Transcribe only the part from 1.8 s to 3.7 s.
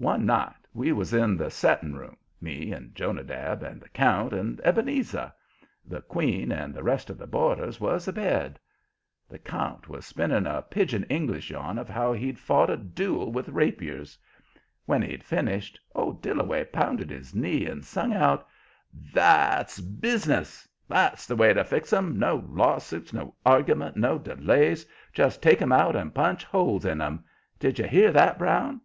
room me and Jonadab